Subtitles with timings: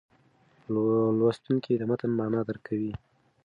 [1.19, 2.93] لوستونکی د متن معنا درک کوي.